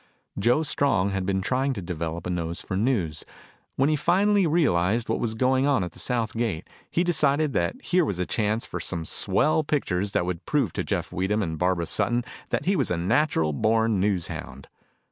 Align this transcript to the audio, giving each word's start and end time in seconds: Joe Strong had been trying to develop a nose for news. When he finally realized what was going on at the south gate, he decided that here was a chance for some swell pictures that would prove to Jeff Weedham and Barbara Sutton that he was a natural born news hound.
Joe 0.39 0.63
Strong 0.63 1.11
had 1.11 1.27
been 1.27 1.43
trying 1.43 1.73
to 1.73 1.81
develop 1.83 2.25
a 2.25 2.31
nose 2.31 2.59
for 2.59 2.75
news. 2.75 3.23
When 3.75 3.87
he 3.87 3.95
finally 3.95 4.47
realized 4.47 5.07
what 5.07 5.19
was 5.19 5.35
going 5.35 5.67
on 5.67 5.83
at 5.83 5.91
the 5.91 5.99
south 5.99 6.33
gate, 6.35 6.67
he 6.89 7.03
decided 7.03 7.53
that 7.53 7.79
here 7.83 8.03
was 8.03 8.17
a 8.17 8.25
chance 8.25 8.65
for 8.65 8.79
some 8.79 9.05
swell 9.05 9.63
pictures 9.63 10.13
that 10.13 10.25
would 10.25 10.43
prove 10.47 10.73
to 10.73 10.83
Jeff 10.83 11.11
Weedham 11.11 11.43
and 11.43 11.55
Barbara 11.59 11.85
Sutton 11.85 12.23
that 12.49 12.65
he 12.65 12.75
was 12.75 12.89
a 12.89 12.97
natural 12.97 13.53
born 13.53 13.99
news 13.99 14.27
hound. 14.27 14.69